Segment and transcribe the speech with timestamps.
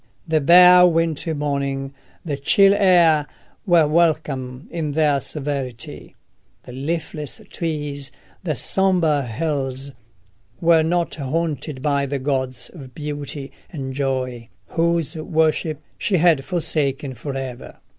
[0.27, 1.93] The bare wintry morning,
[2.25, 3.27] the chill air,
[3.67, 6.15] were welcome in their severity:
[6.63, 8.11] the leafless trees,
[8.43, 9.91] the sombre hills,
[10.59, 17.13] were not haunted by the gods of beauty and joy, whose worship she had forsaken
[17.13, 17.77] for ever.